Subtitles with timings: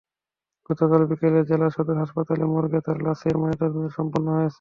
[0.69, 4.49] গতকাল বিকেলে জেলা সদর হাসপাতালের মর্গে তাঁর লাশের ময়নাতদন্ত সম্পন্ন হয়েছে।